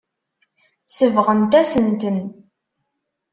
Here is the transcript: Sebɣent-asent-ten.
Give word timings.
Sebɣent-asent-ten. 0.87 2.17